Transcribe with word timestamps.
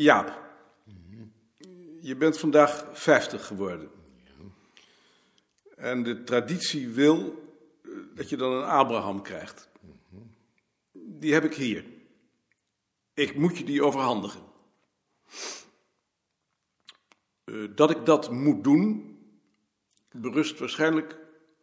Jaap, 0.00 0.42
je 2.00 2.16
bent 2.16 2.38
vandaag 2.38 2.86
50 2.92 3.46
geworden. 3.46 3.90
En 5.76 6.02
de 6.02 6.24
traditie 6.24 6.88
wil 6.88 7.44
eh, 7.82 7.90
dat 8.14 8.28
je 8.28 8.36
dan 8.36 8.52
een 8.52 8.64
Abraham 8.64 9.22
krijgt. 9.22 9.68
Die 10.92 11.32
heb 11.32 11.44
ik 11.44 11.54
hier. 11.54 11.84
Ik 13.14 13.36
moet 13.36 13.58
je 13.58 13.64
die 13.64 13.84
overhandigen. 13.84 14.40
Eh, 17.44 17.54
dat 17.74 17.90
ik 17.90 18.06
dat 18.06 18.30
moet 18.30 18.64
doen, 18.64 19.16
berust 20.12 20.58
waarschijnlijk 20.58 21.18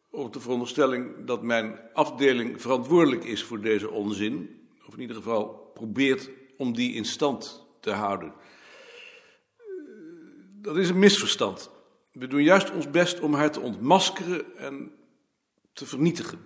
op 0.09 0.33
de 0.33 0.39
veronderstelling 0.39 1.25
dat 1.25 1.43
mijn 1.43 1.79
afdeling 1.93 2.61
verantwoordelijk 2.61 3.23
is 3.23 3.43
voor 3.43 3.61
deze 3.61 3.89
onzin. 3.89 4.61
Of 4.87 4.93
in 4.93 5.01
ieder 5.01 5.15
geval 5.15 5.71
probeert 5.73 6.29
om 6.57 6.73
die 6.73 6.93
in 6.93 7.05
stand 7.05 7.69
te 7.81 7.91
houden. 7.91 8.33
Dat 10.61 10.77
is 10.77 10.89
een 10.89 10.99
misverstand. 10.99 11.71
We 12.11 12.27
doen 12.27 12.43
juist 12.43 12.71
ons 12.71 12.89
best 12.89 13.19
om 13.19 13.33
haar 13.33 13.51
te 13.51 13.59
ontmaskeren 13.59 14.57
en 14.57 14.91
te 15.73 15.85
vernietigen. 15.85 16.45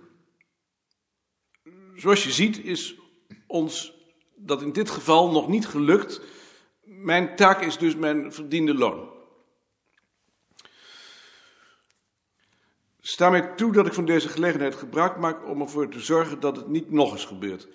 Zoals 1.94 2.24
je 2.24 2.32
ziet 2.32 2.64
is 2.64 2.94
ons 3.46 3.92
dat 4.34 4.62
in 4.62 4.72
dit 4.72 4.90
geval 4.90 5.30
nog 5.30 5.48
niet 5.48 5.66
gelukt. 5.66 6.20
Mijn 6.82 7.36
taak 7.36 7.60
is 7.60 7.78
dus 7.78 7.96
mijn 7.96 8.32
verdiende 8.32 8.74
loon. 8.74 9.14
Sta 13.00 13.30
mij 13.30 13.52
toe 13.54 13.72
dat 13.72 13.86
ik 13.86 13.92
van 13.92 14.04
deze 14.04 14.28
gelegenheid 14.28 14.74
gebruik 14.74 15.16
maak 15.16 15.48
om 15.48 15.60
ervoor 15.60 15.88
te 15.88 16.00
zorgen 16.00 16.40
dat 16.40 16.56
het 16.56 16.68
niet 16.68 16.90
nog 16.90 17.12
eens 17.12 17.24
gebeurt. 17.24 17.68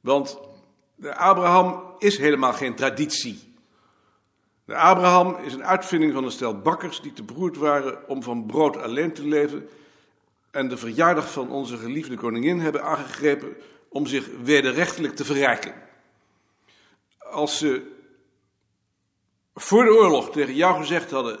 Want 0.00 0.38
de 0.98 1.14
Abraham 1.14 1.82
is 1.98 2.18
helemaal 2.18 2.52
geen 2.52 2.74
traditie. 2.74 3.54
De 4.64 4.76
Abraham 4.76 5.36
is 5.44 5.52
een 5.52 5.64
uitvinding 5.64 6.12
van 6.12 6.24
een 6.24 6.30
stel 6.30 6.60
bakkers 6.60 7.00
die 7.00 7.12
te 7.12 7.22
beroerd 7.22 7.56
waren 7.56 8.08
om 8.08 8.22
van 8.22 8.46
brood 8.46 8.76
alleen 8.76 9.12
te 9.12 9.26
leven 9.26 9.68
en 10.50 10.68
de 10.68 10.76
verjaardag 10.76 11.32
van 11.32 11.50
onze 11.50 11.76
geliefde 11.76 12.16
koningin 12.16 12.60
hebben 12.60 12.84
aangegrepen 12.84 13.56
om 13.88 14.06
zich 14.06 14.28
wederrechtelijk 14.42 15.16
te 15.16 15.24
verrijken. 15.24 15.74
Als 17.18 17.58
ze 17.58 17.96
voor 19.54 19.84
de 19.84 19.90
oorlog 19.90 20.30
tegen 20.30 20.54
jou 20.54 20.78
gezegd 20.78 21.10
hadden 21.10 21.40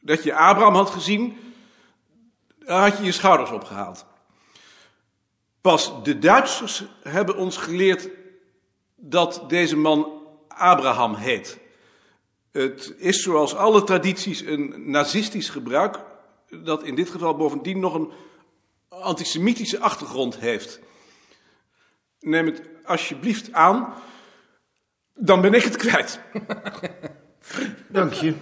dat 0.00 0.22
je 0.22 0.34
Abraham 0.34 0.74
had 0.74 0.90
gezien, 0.90 1.36
dan 2.58 2.80
had 2.80 2.98
je 2.98 3.04
je 3.04 3.12
schouders 3.12 3.50
opgehaald. 3.50 4.06
Pas 5.60 6.02
de 6.02 6.18
Duitsers 6.18 6.84
hebben 7.02 7.36
ons 7.36 7.56
geleerd 7.56 8.08
dat 8.96 9.44
deze 9.48 9.76
man 9.76 10.12
Abraham 10.48 11.14
heet. 11.14 11.58
Het 12.52 12.94
is 12.96 13.22
zoals 13.22 13.54
alle 13.54 13.84
tradities 13.84 14.40
een 14.40 14.90
nazistisch 14.90 15.48
gebruik, 15.48 16.00
dat 16.50 16.82
in 16.82 16.94
dit 16.94 17.10
geval 17.10 17.36
bovendien 17.36 17.80
nog 17.80 17.94
een 17.94 18.10
antisemitische 18.88 19.80
achtergrond 19.80 20.38
heeft. 20.38 20.80
Neem 22.20 22.46
het 22.46 22.62
alsjeblieft 22.84 23.52
aan, 23.52 23.94
dan 25.14 25.40
ben 25.40 25.54
ik 25.54 25.62
het 25.62 25.76
kwijt. 25.76 26.20
Dank 27.88 28.12
je. 28.12 28.34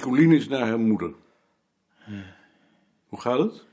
Nicoline 0.00 0.36
is 0.36 0.48
naar 0.48 0.66
haar 0.66 0.78
moeder. 0.78 1.14
Hoe 3.08 3.20
gaat 3.20 3.38
het? 3.38 3.64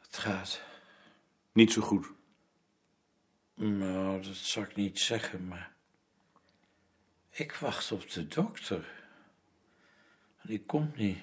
Het 0.00 0.16
gaat. 0.16 0.62
Niet 1.52 1.72
zo 1.72 1.82
goed. 1.82 2.06
Nou, 3.54 4.22
dat 4.22 4.34
zou 4.34 4.66
ik 4.66 4.76
niet 4.76 4.98
zeggen, 4.98 5.48
maar... 5.48 5.72
Ik 7.30 7.54
wacht 7.54 7.92
op 7.92 8.10
de 8.10 8.28
dokter. 8.28 9.04
Die 10.42 10.60
komt 10.60 10.96
niet. 10.96 11.18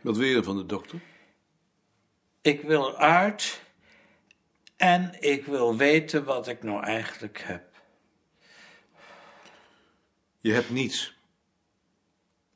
Wat 0.00 0.16
wil 0.16 0.28
je 0.28 0.42
van 0.42 0.56
de 0.56 0.66
dokter? 0.66 1.00
Ik 2.40 2.62
wil 2.62 2.96
uit 2.96 3.62
en 4.76 5.22
ik 5.22 5.44
wil 5.44 5.76
weten 5.76 6.24
wat 6.24 6.48
ik 6.48 6.62
nou 6.62 6.84
eigenlijk 6.84 7.38
heb. 7.38 7.82
Je 10.38 10.52
hebt 10.52 10.70
niets. 10.70 11.18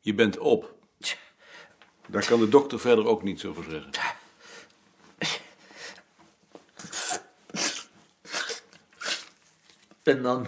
Je 0.04 0.14
bent 0.14 0.38
op. 0.38 0.74
Daar 2.06 2.26
kan 2.26 2.40
de 2.40 2.48
dokter 2.48 2.80
verder 2.80 3.06
ook 3.06 3.22
niets 3.22 3.44
over 3.44 3.64
zeggen. 3.70 3.90
En 10.02 10.22
dan, 10.22 10.46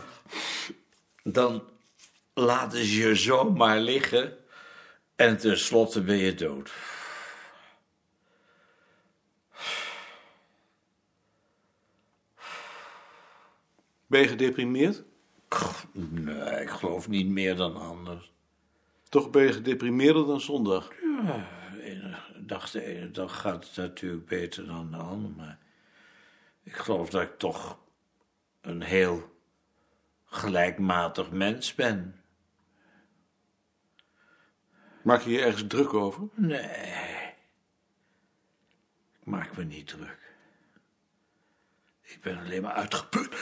dan 1.22 1.68
laten 2.34 2.84
ze 2.84 2.96
je 2.96 3.14
zomaar 3.14 3.78
liggen 3.78 4.38
en 5.14 5.38
tenslotte 5.38 6.02
ben 6.02 6.16
je 6.16 6.34
dood. 6.34 6.72
Ben 14.06 14.20
je 14.20 14.28
gedeprimeerd? 14.28 15.02
Nee, 15.92 16.62
ik 16.62 16.70
geloof 16.70 17.08
niet 17.08 17.28
meer 17.28 17.56
dan 17.56 17.76
anders. 17.76 18.35
Toch 19.08 19.30
ben 19.30 19.42
je 19.42 19.52
gedeprimeerder 19.52 20.26
dan 20.26 20.40
zondag. 20.40 20.90
Ik 21.82 22.48
dacht, 22.48 22.72
de 22.72 22.84
ene 22.84 23.10
dag 23.10 23.40
gaat 23.40 23.66
het 23.66 23.76
natuurlijk 23.76 24.26
beter 24.26 24.66
dan 24.66 24.90
de 24.90 24.96
andere, 24.96 25.34
maar 25.34 25.58
ik 26.62 26.76
geloof 26.76 27.10
dat 27.10 27.22
ik 27.22 27.38
toch 27.38 27.78
een 28.60 28.82
heel 28.82 29.34
gelijkmatig 30.24 31.30
mens 31.30 31.74
ben. 31.74 32.20
Maak 35.02 35.20
je 35.20 35.30
je 35.30 35.40
ergens 35.40 35.66
druk 35.66 35.94
over? 35.94 36.28
Nee, 36.34 37.14
ik 39.20 39.24
maak 39.24 39.56
me 39.56 39.64
niet 39.64 39.86
druk. 39.86 40.34
Ik 42.02 42.20
ben 42.22 42.38
alleen 42.38 42.62
maar 42.62 42.72
uitgeput. 42.72 43.34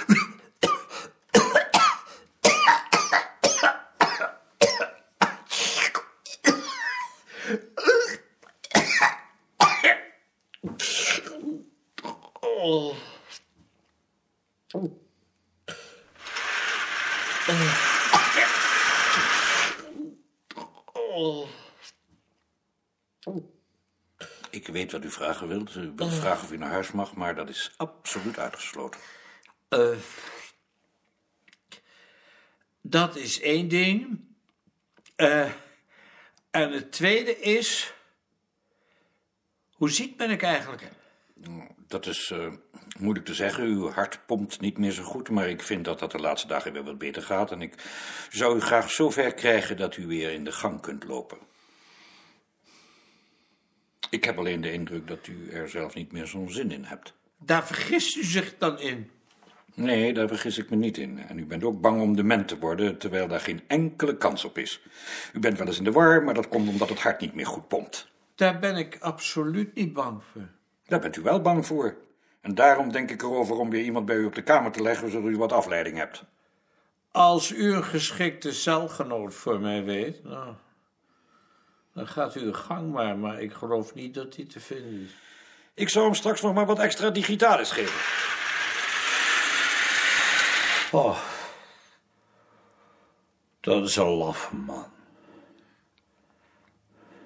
Ik 24.50 24.62
weet 24.74 24.92
wat 24.92 25.04
u 25.04 25.10
vragen 25.10 25.48
wilt. 25.48 25.74
U 25.74 25.92
wilt 25.96 26.14
vragen 26.14 26.44
of 26.44 26.52
u 26.52 26.56
naar 26.56 26.70
huis 26.70 26.92
mag, 26.92 27.14
maar 27.14 27.34
dat 27.34 27.48
is 27.48 27.74
absoluut 27.76 28.38
uitgesloten. 28.38 29.00
Eh, 29.68 29.96
dat 32.80 33.16
is 33.16 33.40
één 33.40 33.68
ding. 33.68 34.20
Eh, 35.16 35.50
en 36.50 36.72
het 36.72 36.92
tweede 36.92 37.38
is. 37.38 37.92
Hoe 39.72 39.90
ziek 39.90 40.16
ben 40.16 40.30
ik 40.30 40.42
eigenlijk? 40.42 40.90
Dat 41.86 42.06
is 42.06 42.30
eh, 42.30 42.52
moeilijk 42.98 43.26
te 43.26 43.34
zeggen. 43.34 43.64
Uw 43.64 43.90
hart 43.90 44.26
pompt 44.26 44.60
niet 44.60 44.78
meer 44.78 44.92
zo 44.92 45.02
goed, 45.02 45.30
maar 45.30 45.48
ik 45.48 45.62
vind 45.62 45.84
dat 45.84 45.98
dat 45.98 46.10
de 46.10 46.18
laatste 46.18 46.48
dagen 46.48 46.72
weer 46.72 46.84
wat 46.84 46.98
beter 46.98 47.22
gaat. 47.22 47.52
En 47.52 47.62
ik 47.62 47.74
zou 48.30 48.56
u 48.56 48.60
graag 48.60 48.90
zover 48.90 49.34
krijgen 49.34 49.76
dat 49.76 49.96
u 49.96 50.06
weer 50.06 50.30
in 50.30 50.44
de 50.44 50.52
gang 50.52 50.80
kunt 50.80 51.04
lopen. 51.04 51.38
Ik 54.14 54.24
heb 54.24 54.38
alleen 54.38 54.60
de 54.60 54.72
indruk 54.72 55.08
dat 55.08 55.26
u 55.26 55.50
er 55.50 55.68
zelf 55.68 55.94
niet 55.94 56.12
meer 56.12 56.26
zo'n 56.26 56.50
zin 56.50 56.70
in 56.70 56.84
hebt. 56.84 57.14
Daar 57.38 57.66
vergist 57.66 58.16
u 58.16 58.24
zich 58.24 58.54
dan 58.58 58.80
in. 58.80 59.10
Nee, 59.74 60.12
daar 60.12 60.28
vergis 60.28 60.58
ik 60.58 60.70
me 60.70 60.76
niet 60.76 60.98
in. 60.98 61.18
En 61.18 61.38
u 61.38 61.46
bent 61.46 61.64
ook 61.64 61.80
bang 61.80 62.00
om 62.00 62.16
dement 62.16 62.48
te 62.48 62.58
worden, 62.58 62.98
terwijl 62.98 63.28
daar 63.28 63.40
geen 63.40 63.62
enkele 63.66 64.16
kans 64.16 64.44
op 64.44 64.58
is. 64.58 64.82
U 65.32 65.38
bent 65.38 65.58
wel 65.58 65.66
eens 65.66 65.78
in 65.78 65.84
de 65.84 65.92
war, 65.92 66.22
maar 66.22 66.34
dat 66.34 66.48
komt 66.48 66.68
omdat 66.68 66.88
het 66.88 67.00
hart 67.00 67.20
niet 67.20 67.34
meer 67.34 67.46
goed 67.46 67.68
pompt. 67.68 68.08
Daar 68.34 68.58
ben 68.58 68.76
ik 68.76 68.98
absoluut 69.00 69.74
niet 69.74 69.92
bang 69.92 70.22
voor. 70.32 70.48
Daar 70.86 71.00
bent 71.00 71.16
u 71.16 71.22
wel 71.22 71.40
bang 71.40 71.66
voor. 71.66 71.96
En 72.40 72.54
daarom 72.54 72.92
denk 72.92 73.10
ik 73.10 73.22
erover 73.22 73.56
om 73.56 73.70
weer 73.70 73.84
iemand 73.84 74.06
bij 74.06 74.16
u 74.16 74.24
op 74.24 74.34
de 74.34 74.42
kamer 74.42 74.72
te 74.72 74.82
leggen, 74.82 75.10
zodat 75.10 75.30
u 75.30 75.36
wat 75.36 75.52
afleiding 75.52 75.96
hebt. 75.96 76.24
Als 77.10 77.50
u 77.50 77.72
een 77.72 77.84
geschikte 77.84 78.52
celgenoot 78.52 79.34
voor 79.34 79.60
mij 79.60 79.84
weet, 79.84 80.24
nou, 80.24 80.54
dan 81.94 82.08
gaat 82.08 82.34
u 82.34 82.40
uw 82.40 82.52
gang 82.52 82.92
maar, 82.92 83.18
maar 83.18 83.42
ik 83.42 83.52
geloof 83.52 83.94
niet 83.94 84.14
dat 84.14 84.34
die 84.34 84.46
te 84.46 84.60
vinden 84.60 85.00
is. 85.00 85.10
Ik 85.74 85.88
zou 85.88 86.04
hem 86.04 86.14
straks 86.14 86.40
nog 86.40 86.54
maar 86.54 86.66
wat 86.66 86.78
extra 86.78 87.10
digitalis 87.10 87.70
geven. 87.70 88.00
Oh, 90.98 91.18
dat 93.60 93.84
is 93.84 93.96
een 93.96 94.06
laffe 94.06 94.56
man. 94.56 94.86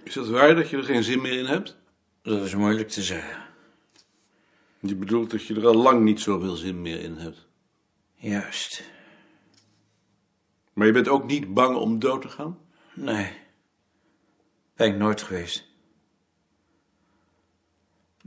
Is 0.02 0.14
het 0.14 0.28
waar 0.28 0.54
dat 0.54 0.70
je 0.70 0.76
er 0.76 0.84
geen 0.84 1.02
zin 1.02 1.20
meer 1.20 1.38
in 1.38 1.46
hebt? 1.46 1.76
Dat 2.22 2.44
is 2.44 2.54
moeilijk 2.54 2.88
te 2.88 3.02
zeggen. 3.02 3.42
Je 4.80 4.96
bedoelt 4.96 5.30
dat 5.30 5.46
je 5.46 5.54
er 5.54 5.66
al 5.66 5.74
lang 5.74 6.02
niet 6.02 6.20
zoveel 6.20 6.56
zin 6.56 6.82
meer 6.82 7.00
in 7.00 7.16
hebt. 7.16 7.46
Juist. 8.14 8.82
Maar 10.72 10.86
je 10.86 10.92
bent 10.92 11.08
ook 11.08 11.24
niet 11.24 11.54
bang 11.54 11.76
om 11.76 11.98
dood 11.98 12.22
te 12.22 12.28
gaan? 12.28 12.58
Nee, 12.94 13.32
ben 14.78 14.88
ik 14.88 14.96
nooit 14.96 15.22
geweest. 15.22 15.66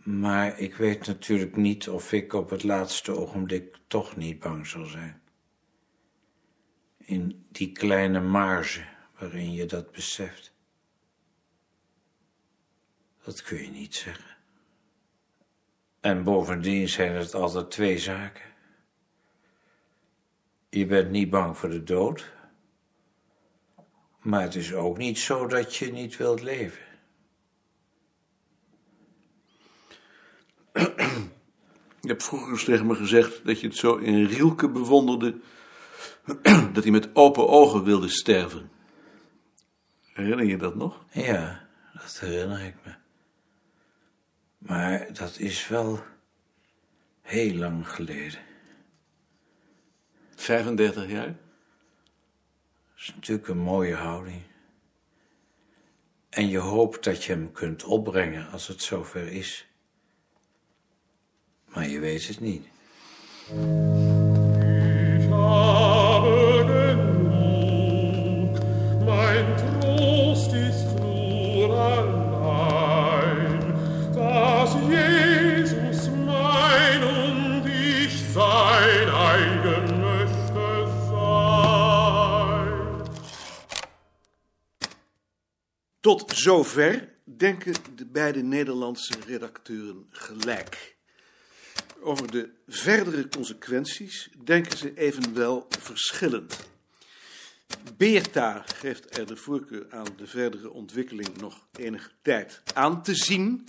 Maar 0.03 0.59
ik 0.59 0.75
weet 0.75 1.07
natuurlijk 1.07 1.55
niet 1.55 1.89
of 1.89 2.11
ik 2.11 2.33
op 2.33 2.49
het 2.49 2.63
laatste 2.63 3.11
ogenblik 3.11 3.77
toch 3.87 4.15
niet 4.15 4.39
bang 4.39 4.67
zal 4.67 4.85
zijn. 4.85 5.21
In 6.97 7.45
die 7.49 7.71
kleine 7.71 8.19
marge 8.19 8.85
waarin 9.19 9.51
je 9.51 9.65
dat 9.65 9.91
beseft. 9.91 10.53
Dat 13.23 13.41
kun 13.41 13.61
je 13.61 13.69
niet 13.69 13.95
zeggen. 13.95 14.37
En 15.99 16.23
bovendien 16.23 16.89
zijn 16.89 17.15
het 17.15 17.33
altijd 17.33 17.71
twee 17.71 17.97
zaken. 17.97 18.49
Je 20.69 20.85
bent 20.85 21.11
niet 21.11 21.29
bang 21.29 21.57
voor 21.57 21.69
de 21.69 21.83
dood, 21.83 22.31
maar 24.21 24.41
het 24.41 24.55
is 24.55 24.73
ook 24.73 24.97
niet 24.97 25.19
zo 25.19 25.47
dat 25.47 25.75
je 25.75 25.91
niet 25.91 26.17
wilt 26.17 26.41
leven. 26.41 26.81
Je 32.01 32.07
hebt 32.07 32.23
vroeger 32.23 32.49
eens 32.51 32.63
tegen 32.63 32.85
me 32.85 32.95
gezegd 32.95 33.45
dat 33.45 33.59
je 33.59 33.67
het 33.67 33.75
zo 33.75 33.95
in 33.95 34.25
Rielke 34.25 34.69
bewonderde 34.69 35.39
dat 36.73 36.83
hij 36.83 36.91
met 36.91 37.15
open 37.15 37.47
ogen 37.47 37.83
wilde 37.83 38.09
sterven. 38.09 38.71
Herinner 40.13 40.45
je 40.45 40.57
dat 40.57 40.75
nog? 40.75 41.05
Ja, 41.11 41.67
dat 41.93 42.19
herinner 42.19 42.65
ik 42.65 42.75
me. 42.83 42.93
Maar 44.57 45.13
dat 45.13 45.39
is 45.39 45.67
wel 45.67 46.03
heel 47.21 47.53
lang 47.53 47.89
geleden. 47.89 48.39
35 50.35 51.09
jaar? 51.09 51.35
Is 53.01 53.13
natuurlijk 53.15 53.47
een 53.47 53.57
mooie 53.57 53.95
houding. 53.95 54.41
En 56.29 56.47
je 56.47 56.57
hoopt 56.57 57.03
dat 57.03 57.23
je 57.23 57.31
hem 57.31 57.51
kunt 57.51 57.83
opbrengen 57.83 58.51
als 58.51 58.67
het 58.67 58.81
zover 58.81 59.27
is. 59.27 59.67
Maar 61.65 61.87
je 61.87 61.99
weet 61.99 62.27
het 62.27 62.39
niet. 62.39 62.67
Zover 86.41 87.09
denken 87.23 87.73
de 87.95 88.05
beide 88.05 88.43
Nederlandse 88.43 89.13
redacteuren 89.27 90.07
gelijk. 90.09 90.95
Over 91.99 92.31
de 92.31 92.49
verdere 92.67 93.27
consequenties 93.27 94.29
denken 94.43 94.77
ze 94.77 94.93
evenwel 94.95 95.67
verschillend. 95.79 96.69
Beerta 97.97 98.63
geeft 98.75 99.17
er 99.17 99.27
de 99.27 99.35
voorkeur 99.35 99.85
aan 99.89 100.07
de 100.17 100.27
verdere 100.27 100.71
ontwikkeling 100.71 101.37
nog 101.37 101.67
enige 101.71 102.09
tijd 102.21 102.61
aan 102.73 103.03
te 103.03 103.15
zien. 103.15 103.65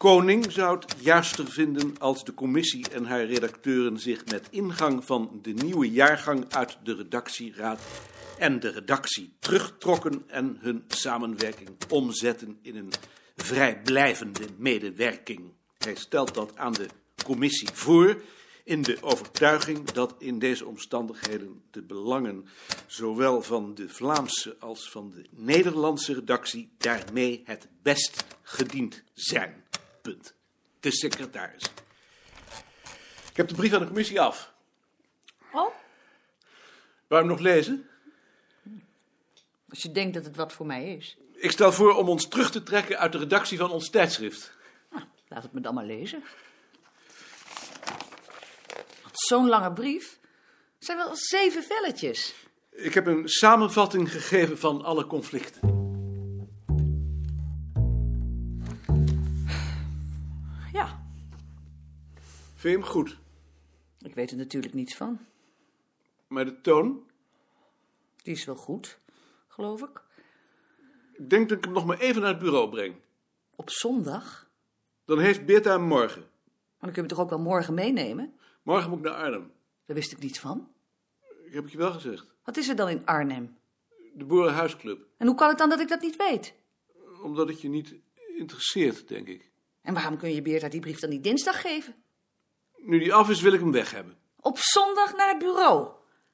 Koning 0.00 0.52
zou 0.52 0.78
het 0.78 0.94
juister 0.98 1.46
vinden 1.46 1.98
als 1.98 2.24
de 2.24 2.34
commissie 2.34 2.88
en 2.90 3.04
haar 3.04 3.24
redacteuren 3.24 3.98
zich 3.98 4.24
met 4.24 4.46
ingang 4.50 5.04
van 5.04 5.38
de 5.42 5.50
nieuwe 5.50 5.90
jaargang 5.90 6.44
uit 6.48 6.78
de 6.82 6.94
redactieraad 6.94 7.80
en 8.38 8.60
de 8.60 8.68
redactie 8.70 9.32
terugtrokken 9.38 10.24
en 10.26 10.56
hun 10.60 10.84
samenwerking 10.88 11.68
omzetten 11.88 12.58
in 12.62 12.76
een 12.76 12.92
vrijblijvende 13.36 14.46
medewerking. 14.56 15.52
Hij 15.78 15.94
stelt 15.94 16.34
dat 16.34 16.56
aan 16.56 16.72
de 16.72 16.86
commissie 17.24 17.68
voor 17.72 18.22
in 18.64 18.82
de 18.82 18.98
overtuiging 19.00 19.90
dat 19.90 20.14
in 20.18 20.38
deze 20.38 20.66
omstandigheden 20.66 21.62
de 21.70 21.82
belangen 21.82 22.46
zowel 22.86 23.42
van 23.42 23.74
de 23.74 23.88
Vlaamse 23.88 24.56
als 24.58 24.90
van 24.90 25.10
de 25.10 25.26
Nederlandse 25.30 26.14
redactie 26.14 26.70
daarmee 26.78 27.42
het 27.44 27.68
best 27.82 28.24
gediend 28.42 29.02
zijn. 29.14 29.64
Punt. 30.10 30.34
De 30.80 30.90
secretaris. 30.92 31.62
Ik 33.30 33.36
heb 33.36 33.48
de 33.48 33.54
brief 33.54 33.72
aan 33.72 33.80
de 33.80 33.86
commissie 33.86 34.20
af. 34.20 34.52
Oh, 35.52 35.52
Wou 35.52 35.72
je 37.08 37.16
hem 37.16 37.26
nog 37.26 37.38
lezen? 37.38 37.88
als 39.68 39.82
je 39.82 39.92
denkt 39.92 40.14
dat 40.14 40.24
het 40.24 40.36
wat 40.36 40.52
voor 40.52 40.66
mij 40.66 40.94
is. 40.94 41.16
Ik 41.34 41.50
stel 41.50 41.72
voor 41.72 41.96
om 41.96 42.08
ons 42.08 42.28
terug 42.28 42.50
te 42.50 42.62
trekken 42.62 42.98
uit 42.98 43.12
de 43.12 43.18
redactie 43.18 43.58
van 43.58 43.70
ons 43.70 43.90
tijdschrift. 43.90 44.52
Nou, 44.90 45.04
laat 45.28 45.42
het 45.42 45.52
me 45.52 45.60
dan 45.60 45.74
maar 45.74 45.84
lezen. 45.84 46.24
Wat 49.02 49.12
zo'n 49.12 49.48
lange 49.48 49.72
brief. 49.72 50.18
Het 50.78 50.84
zijn 50.84 50.98
wel 50.98 51.16
zeven 51.16 51.62
velletjes. 51.62 52.34
Ik 52.70 52.94
heb 52.94 53.06
een 53.06 53.28
samenvatting 53.28 54.12
gegeven 54.12 54.58
van 54.58 54.84
alle 54.84 55.06
conflicten. 55.06 55.79
Vind 62.60 62.74
je 62.74 62.80
hem 62.80 62.88
goed? 62.90 63.18
ik 63.98 64.14
weet 64.14 64.30
er 64.30 64.36
natuurlijk 64.36 64.74
niets 64.74 64.96
van. 64.96 65.18
Maar 66.26 66.44
de 66.44 66.60
toon? 66.60 67.10
Die 68.16 68.34
is 68.34 68.44
wel 68.44 68.54
goed, 68.54 68.98
geloof 69.48 69.82
ik. 69.82 70.02
Ik 71.12 71.30
denk 71.30 71.48
dat 71.48 71.58
ik 71.58 71.64
hem 71.64 71.72
nog 71.72 71.86
maar 71.86 71.98
even 71.98 72.20
naar 72.22 72.30
het 72.30 72.38
bureau 72.38 72.68
breng. 72.68 72.94
Op 73.56 73.70
zondag. 73.70 74.50
Dan 75.04 75.18
heeft 75.18 75.46
Beerta 75.46 75.70
hem 75.70 75.82
morgen. 75.82 76.20
Maar 76.20 76.30
dan 76.80 76.92
kun 76.92 76.94
je 76.94 77.02
me 77.02 77.08
toch 77.08 77.18
ook 77.18 77.30
wel 77.30 77.38
morgen 77.38 77.74
meenemen? 77.74 78.34
Morgen 78.62 78.90
moet 78.90 78.98
ik 78.98 79.04
naar 79.04 79.14
Arnhem. 79.14 79.52
Daar 79.86 79.96
wist 79.96 80.12
ik 80.12 80.18
niets 80.18 80.38
van. 80.38 80.68
Ik 81.44 81.52
heb 81.52 81.62
het 81.62 81.72
je 81.72 81.78
wel 81.78 81.92
gezegd. 81.92 82.26
Wat 82.44 82.56
is 82.56 82.68
er 82.68 82.76
dan 82.76 82.88
in 82.88 83.06
Arnhem? 83.06 83.58
De 84.14 84.24
Boerenhuisclub. 84.24 85.06
En 85.16 85.26
hoe 85.26 85.36
kan 85.36 85.48
het 85.48 85.58
dan 85.58 85.68
dat 85.68 85.80
ik 85.80 85.88
dat 85.88 86.00
niet 86.00 86.16
weet? 86.16 86.54
Omdat 87.22 87.48
het 87.48 87.60
je 87.60 87.68
niet 87.68 87.94
interesseert, 88.36 89.08
denk 89.08 89.28
ik. 89.28 89.50
En 89.82 89.94
waarom 89.94 90.16
kun 90.16 90.34
je 90.34 90.42
Beerta 90.42 90.68
die 90.68 90.80
brief 90.80 90.98
dan 90.98 91.10
niet 91.10 91.24
dinsdag 91.24 91.60
geven? 91.60 91.94
Nu 92.82 92.98
die 92.98 93.14
af 93.14 93.30
is, 93.30 93.40
wil 93.40 93.52
ik 93.52 93.60
hem 93.60 93.72
weg 93.72 93.90
hebben. 93.90 94.16
Op 94.40 94.58
zondag 94.58 95.16
naar 95.16 95.28
het 95.28 95.38
bureau. 95.38 95.88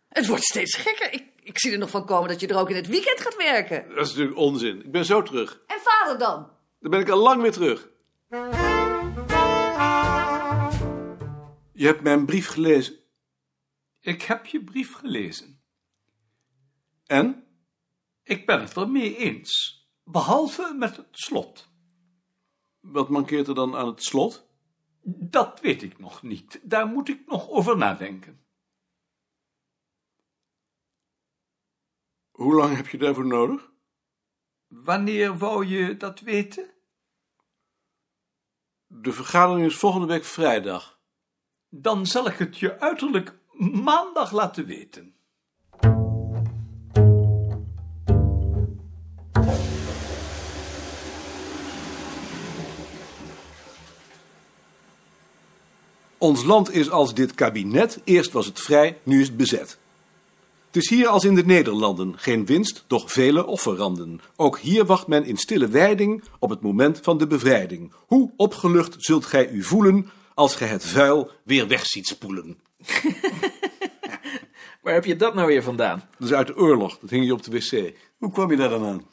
Het 0.09 0.27
wordt 0.27 0.45
steeds 0.45 0.77
gekker. 0.77 1.13
Ik, 1.13 1.25
ik 1.43 1.59
zie 1.59 1.73
er 1.73 1.79
nog 1.79 1.91
van 1.91 2.07
komen 2.07 2.29
dat 2.29 2.41
je 2.41 2.47
er 2.47 2.59
ook 2.59 2.71
in 2.71 2.77
het 2.77 2.87
weekend 2.87 3.21
gaat 3.21 3.37
werken. 3.37 3.89
Dat 3.89 4.07
is 4.07 4.09
natuurlijk 4.09 4.39
onzin. 4.39 4.85
Ik 4.85 4.91
ben 4.91 5.05
zo 5.05 5.23
terug. 5.23 5.61
En 5.67 5.81
vader 5.83 6.19
dan? 6.19 6.51
Dan 6.81 6.91
ben 6.91 7.01
ik 7.01 7.09
al 7.09 7.19
lang 7.19 7.43
weer 7.43 7.53
terug. 7.53 7.89
Je 11.73 11.87
hebt 11.87 12.03
mijn 12.03 12.27
brief 12.27 12.49
gelezen. 12.49 12.95
Ik 14.01 14.23
heb 14.23 14.47
je 14.47 14.65
brief 14.65 14.95
gelezen. 14.95 15.61
En? 17.07 17.45
Ik 18.23 18.47
ben 18.47 18.61
het 18.61 18.77
ermee 18.77 19.17
eens, 19.17 19.85
behalve 20.05 20.75
met 20.79 20.97
het 20.97 21.07
slot. 21.11 21.69
Wat 22.81 23.09
mankeert 23.09 23.49
er 23.49 23.55
dan 23.55 23.77
aan 23.77 23.87
het 23.87 24.03
slot? 24.03 24.46
Dat 25.09 25.61
weet 25.61 25.83
ik 25.83 25.99
nog 25.99 26.23
niet. 26.23 26.61
Daar 26.63 26.87
moet 26.87 27.09
ik 27.09 27.27
nog 27.27 27.49
over 27.49 27.77
nadenken. 27.77 28.47
Hoe 32.31 32.55
lang 32.55 32.77
heb 32.77 32.89
je 32.89 32.99
daarvoor 32.99 33.27
nodig? 33.27 33.73
Wanneer 34.67 35.39
wou 35.39 35.67
je 35.67 35.97
dat 35.97 36.21
weten? 36.21 36.75
De 38.87 39.13
vergadering 39.13 39.67
is 39.67 39.77
volgende 39.77 40.07
week 40.07 40.25
vrijdag. 40.25 41.01
Dan 41.69 42.07
zal 42.07 42.27
ik 42.27 42.39
het 42.39 42.59
je 42.59 42.81
uiterlijk 42.81 43.39
maandag 43.83 44.33
laten 44.33 44.67
weten. 44.67 45.16
Ons 56.19 56.45
land 56.45 56.75
is 56.75 56.91
als 56.91 57.15
dit 57.15 57.35
kabinet. 57.35 58.01
Eerst 58.05 58.33
was 58.33 58.47
het 58.47 58.61
vrij, 58.61 58.99
nu 59.03 59.21
is 59.21 59.27
het 59.27 59.37
bezet. 59.37 59.79
Het 60.67 60.77
is 60.77 60.91
hier 60.91 61.07
als 61.07 61.25
in 61.25 61.35
de 61.35 61.45
Nederlanden 61.45 62.19
geen 62.19 62.47
winst, 62.47 62.85
doch 62.87 63.13
vele 63.13 63.47
offeranden. 63.47 64.21
Ook 64.37 64.59
hier 64.59 64.85
wacht 64.85 65.07
men 65.07 65.25
in 65.25 65.37
stille 65.37 65.69
wijding 65.69 66.25
op 66.39 66.51
het 66.51 66.61
moment 66.61 67.01
van 67.03 67.19
de 67.19 67.27
bevrijding. 67.27 67.93
Hoe 68.07 68.31
opgelucht 68.37 68.95
zult 68.99 69.25
gij 69.25 69.49
u 69.49 69.63
voelen 69.63 70.11
als 70.35 70.57
gij 70.57 70.69
het 70.69 70.85
vuil 70.85 71.31
weer 71.43 71.69
weg 71.69 71.87
ziet 71.87 72.07
spoelen. 72.07 72.59
Waar 74.83 74.95
heb 74.95 75.05
je 75.05 75.17
dat 75.17 75.35
nou 75.35 75.47
weer 75.47 75.63
vandaan? 75.63 76.03
Dat 76.19 76.29
is 76.29 76.35
uit 76.35 76.47
de 76.47 76.57
oorlog, 76.57 76.99
dat 76.99 77.11
hing 77.11 77.25
je 77.25 77.33
op 77.33 77.43
de 77.43 77.51
wc. 77.51 77.95
Hoe 78.19 78.33
kwam 78.33 78.51
je 78.51 78.57
daar 78.57 78.69
dan 78.69 78.85
aan? 78.85 79.07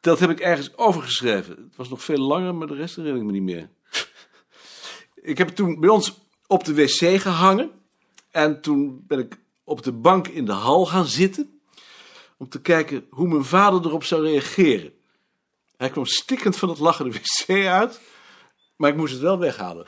Dat 0.00 0.18
heb 0.18 0.30
ik 0.30 0.40
ergens 0.40 0.76
overgeschreven. 0.76 1.56
Het 1.56 1.76
was 1.76 1.88
nog 1.88 2.04
veel 2.04 2.18
langer, 2.18 2.54
maar 2.54 2.66
de 2.66 2.74
rest 2.74 2.96
herinner 2.96 3.20
ik 3.20 3.26
me 3.26 3.32
niet 3.32 3.42
meer. 3.42 3.68
Ik 5.22 5.38
heb 5.38 5.46
het 5.46 5.56
toen 5.56 5.80
bij 5.80 5.88
ons 5.88 6.18
op 6.46 6.64
de 6.64 6.74
wc 6.74 7.20
gehangen. 7.20 7.70
En 8.30 8.60
toen 8.60 9.04
ben 9.06 9.18
ik 9.18 9.38
op 9.64 9.82
de 9.82 9.92
bank 9.92 10.28
in 10.28 10.44
de 10.44 10.52
hal 10.52 10.86
gaan 10.86 11.06
zitten. 11.06 11.60
Om 12.36 12.48
te 12.48 12.60
kijken 12.60 13.06
hoe 13.10 13.28
mijn 13.28 13.44
vader 13.44 13.86
erop 13.86 14.04
zou 14.04 14.22
reageren. 14.22 14.92
Hij 15.76 15.90
kwam 15.90 16.06
stikkend 16.06 16.56
van 16.56 16.68
het 16.68 16.78
lachen 16.78 17.10
de 17.10 17.20
wc 17.46 17.66
uit. 17.66 18.00
Maar 18.76 18.90
ik 18.90 18.96
moest 18.96 19.12
het 19.12 19.22
wel 19.22 19.38
weghalen. 19.38 19.86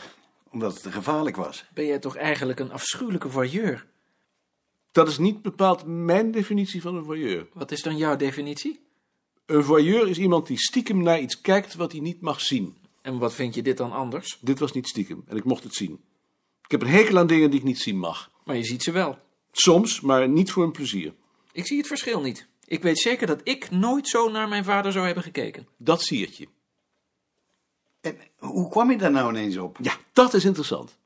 Omdat 0.51 0.73
het 0.73 0.83
te 0.83 0.93
gevaarlijk 0.93 1.37
was. 1.37 1.65
Ben 1.75 1.87
jij 1.87 1.99
toch 1.99 2.17
eigenlijk 2.17 2.61
een 2.61 2.73
afschuwelijke 2.73 3.31
voyeur? 3.31 3.87
Dat 4.93 5.09
is 5.09 5.19
niet 5.19 5.43
bepaald 5.43 5.87
mijn 5.87 6.31
definitie 6.31 6.83
van 6.83 6.95
een 6.95 7.05
voyeur. 7.05 7.47
Wat 7.53 7.71
is 7.71 7.83
dan 7.83 7.97
jouw 7.97 8.17
definitie? 8.17 8.87
Een 9.47 9.65
voyeur 9.65 10.09
is 10.09 10.19
iemand 10.19 10.47
die 10.47 10.59
stiekem 10.59 11.03
naar 11.03 11.21
iets 11.21 11.41
kijkt 11.41 11.75
wat 11.75 11.93
hij 11.93 12.01
niet 12.01 12.21
mag 12.21 12.41
zien. 12.41 12.77
En 13.03 13.19
wat 13.19 13.35
vind 13.35 13.55
je 13.55 13.63
dit 13.63 13.77
dan 13.77 13.93
anders? 13.93 14.39
Dit 14.41 14.59
was 14.59 14.73
niet 14.73 14.89
stiekem 14.89 15.25
en 15.27 15.37
ik 15.37 15.45
mocht 15.45 15.63
het 15.63 15.75
zien. 15.75 16.01
Ik 16.65 16.71
heb 16.71 16.83
een 16.83 16.97
hekel 16.97 17.19
aan 17.19 17.27
dingen 17.27 17.51
die 17.51 17.59
ik 17.59 17.67
niet 17.67 17.81
zien 17.81 17.99
mag. 17.99 18.31
Maar 18.45 18.57
je 18.57 18.65
ziet 18.65 18.83
ze 18.83 18.93
wel. 18.93 19.19
Soms, 19.53 20.01
maar 20.01 20.29
niet 20.29 20.51
voor 20.51 20.65
een 20.65 20.73
plezier. 20.73 21.15
Ik 21.53 21.67
zie 21.67 21.79
het 21.79 21.87
verschil 21.87 22.21
niet. 22.21 22.47
Ik 22.65 22.83
weet 22.83 22.99
zeker 22.99 23.27
dat 23.27 23.41
ik 23.45 23.71
nooit 23.71 24.09
zo 24.09 24.31
naar 24.31 24.49
mijn 24.49 24.65
vader 24.65 24.93
zou 24.93 25.07
hebben 25.07 25.23
gekeken. 25.23 25.69
Dat 25.77 26.03
siertje. 26.03 26.49
En 28.01 28.19
hoe 28.39 28.69
kwam 28.69 28.91
je 28.91 28.99
daar 28.99 29.11
nou 29.11 29.31
ineens 29.31 29.57
op? 29.57 29.79
Ja, 29.81 29.97
dat 30.13 30.35
is 30.35 30.45
interessant. 30.45 30.99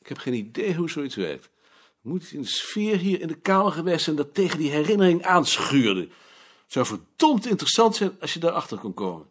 Ik 0.00 0.08
heb 0.08 0.18
geen 0.18 0.34
idee 0.34 0.74
hoe 0.74 0.90
zoiets 0.90 1.14
werkt. 1.14 1.44
Er 1.44 2.10
moet 2.10 2.32
in 2.32 2.40
de 2.40 2.48
sfeer 2.48 2.96
hier 2.96 3.20
in 3.20 3.28
de 3.28 3.38
kamer 3.38 3.72
geweest 3.72 4.04
zijn 4.04 4.16
dat 4.16 4.34
tegen 4.34 4.58
die 4.58 4.70
herinnering 4.70 5.22
aanschuurde. 5.24 6.00
Het 6.00 6.72
zou 6.72 6.86
verdomd 6.86 7.46
interessant 7.46 7.96
zijn 7.96 8.16
als 8.20 8.32
je 8.32 8.38
daarachter 8.38 8.78
kon 8.78 8.94
komen. 8.94 9.26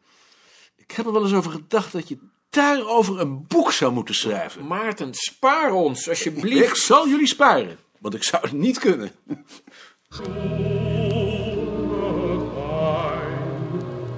Ik 0.87 0.95
heb 0.95 1.05
er 1.05 1.11
wel 1.11 1.23
eens 1.23 1.33
over 1.33 1.51
gedacht 1.51 1.91
dat 1.91 2.07
je 2.07 2.17
daarover 2.49 3.19
een 3.19 3.47
boek 3.47 3.71
zou 3.71 3.93
moeten 3.93 4.15
schrijven. 4.15 4.67
Maarten, 4.67 5.13
spaar 5.13 5.71
ons, 5.71 6.09
alsjeblieft. 6.09 6.69
Ik 6.69 6.75
zal 6.75 7.07
jullie 7.07 7.27
sparen, 7.27 7.77
want 7.99 8.13
ik 8.13 8.23
zou 8.23 8.41
het 8.43 8.51
niet 8.51 8.79
kunnen. 8.79 9.11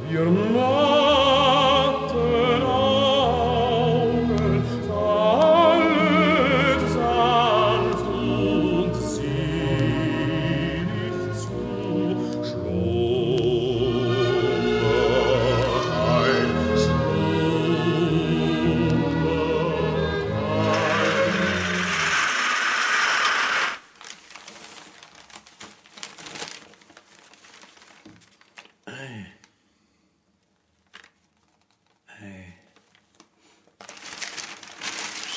Wir 0.09 0.31
matten 0.31 0.96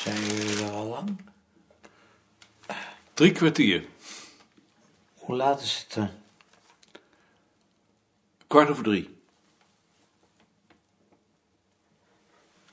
Zijn 0.01 0.23
jullie 0.23 0.63
er 0.63 0.71
al 0.71 0.85
lang? 0.85 1.17
Drie 3.13 3.31
kwartier. 3.31 3.85
Hoe 5.13 5.35
laat 5.35 5.61
is 5.61 5.77
het 5.77 5.93
dan? 5.93 6.09
Kwart 8.47 8.69
over 8.69 8.83
drie. 8.83 9.17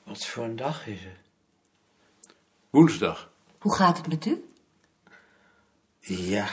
Wat 0.03 0.27
voor 0.27 0.45
een 0.45 0.57
dag 0.57 0.87
is 0.87 1.01
het? 1.01 1.17
Woensdag. 2.71 3.31
Hoe 3.59 3.75
gaat 3.75 3.97
het 3.97 4.09
met 4.09 4.27
u? 4.27 4.53
Ja. 6.01 6.49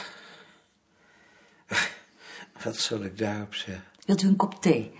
Wat 2.63 2.77
zal 2.77 3.03
ik 3.03 3.17
daarop 3.17 3.53
zeggen? 3.53 3.83
Wilt 4.05 4.21
u 4.21 4.27
een 4.27 4.35
kop 4.35 4.61
thee? 4.61 4.99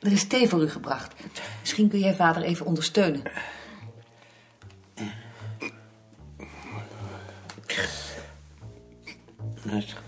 Er 0.00 0.12
is 0.12 0.26
thee 0.26 0.48
voor 0.48 0.62
u 0.62 0.68
gebracht. 0.68 1.14
Misschien 1.60 1.88
kun 1.88 1.98
jij 1.98 2.14
vader 2.14 2.42
even 2.42 2.66
ondersteunen. 2.66 3.22
Het 9.70 10.07